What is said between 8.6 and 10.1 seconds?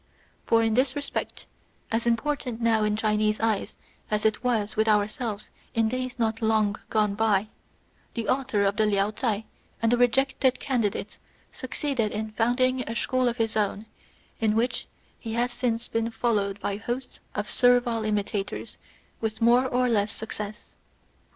of the Liao Chai and the